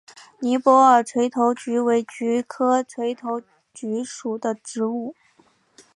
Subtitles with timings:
[0.39, 3.39] 尼泊尔垂头菊为菊科垂头
[3.71, 5.13] 菊属的植物。